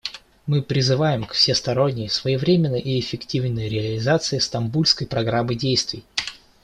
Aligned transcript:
Мы 0.47 0.63
призываем 0.63 1.25
к 1.25 1.33
всесторонней, 1.33 2.09
своевременной 2.09 2.79
и 2.79 2.99
эффективной 2.99 3.69
реализации 3.69 4.39
Стамбульской 4.39 5.05
программы 5.05 5.53
действий. 5.53 6.03